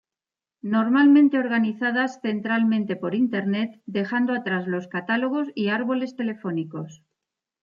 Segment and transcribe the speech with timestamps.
[0.75, 7.03] Normalmente organizadas centralmente por internet, dejando atrás los catálogos y árboles telefónicos.